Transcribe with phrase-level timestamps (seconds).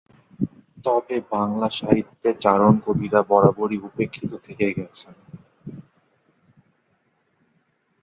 [0.85, 5.15] তবে বাংলা সাহিত্যে চারণ কবিরা বরাবরই উপেক্ষিত থেকে গেছেন।